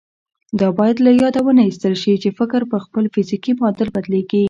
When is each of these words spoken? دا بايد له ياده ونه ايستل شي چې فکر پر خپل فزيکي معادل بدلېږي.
دا 0.59 0.67
بايد 0.77 0.97
له 1.05 1.11
ياده 1.21 1.39
ونه 1.45 1.61
ايستل 1.65 1.95
شي 2.01 2.13
چې 2.23 2.29
فکر 2.39 2.61
پر 2.71 2.79
خپل 2.85 3.03
فزيکي 3.13 3.51
معادل 3.59 3.87
بدلېږي. 3.95 4.39